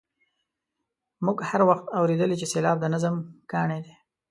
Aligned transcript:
موږ 1.25 1.37
هر 1.49 1.61
وخت 1.69 1.85
اورېدلي 1.97 2.35
چې 2.41 2.47
سېلاب 2.53 2.77
د 2.81 2.85
نظم 2.93 3.13
کاڼی 3.51 3.79
دی. 3.85 3.93